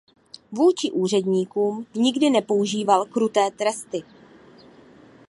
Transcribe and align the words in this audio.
Vůči 0.51 0.91
úředníkům 0.91 1.85
nikdy 1.95 2.29
nepoužíval 2.29 3.05
kruté 3.05 3.51
tresty. 3.51 4.03